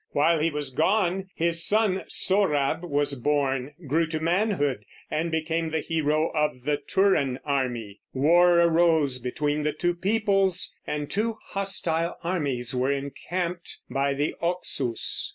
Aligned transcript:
While 0.13 0.39
he 0.39 0.49
was 0.49 0.71
gone 0.73 1.29
his 1.35 1.63
son 1.63 2.05
Sohrab 2.07 2.83
was 2.83 3.13
born, 3.13 3.75
grew 3.85 4.07
to 4.07 4.19
manhood, 4.19 4.83
and 5.11 5.29
became 5.29 5.69
the 5.69 5.81
hero 5.81 6.29
of 6.31 6.63
the 6.63 6.77
Turan 6.77 7.37
army. 7.45 7.99
War 8.11 8.57
arose 8.61 9.19
between 9.19 9.61
the 9.61 9.73
two 9.73 9.93
peoples, 9.93 10.73
and 10.87 11.07
two 11.07 11.37
hostile 11.49 12.17
armies 12.23 12.73
were 12.73 12.91
encamped 12.91 13.77
by 13.91 14.15
the 14.15 14.33
Oxus. 14.41 15.29